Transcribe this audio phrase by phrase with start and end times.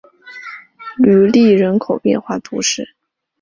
[0.97, 2.95] 吕利人口变化图示